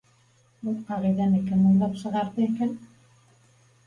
[0.61, 2.73] Был ҡағиҙәне кем уйлап сығарҙы икән?